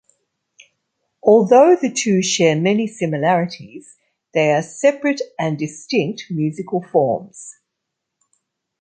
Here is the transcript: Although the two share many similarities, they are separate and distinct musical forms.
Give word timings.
Although 1.21 1.75
the 1.75 1.93
two 1.93 2.23
share 2.23 2.59
many 2.59 2.87
similarities, 2.87 3.97
they 4.33 4.51
are 4.51 4.63
separate 4.63 5.21
and 5.37 5.59
distinct 5.59 6.23
musical 6.31 6.81
forms. 6.81 7.57